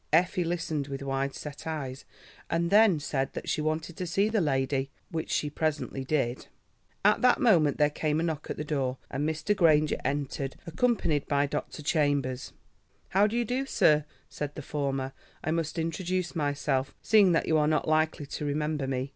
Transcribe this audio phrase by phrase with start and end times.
[0.11, 2.05] Effie listened with wide set eyes,
[2.49, 6.47] and then said that she wanted to see the lady, which she presently did.
[7.05, 9.55] At that moment there came a knock at the door, and Mr.
[9.55, 11.83] Granger entered, accompanied by Dr.
[11.83, 12.51] Chambers.
[13.09, 15.13] "How do you do, sir?" said the former.
[15.43, 19.09] "I must introduce myself, seeing that you are not likely to remember me.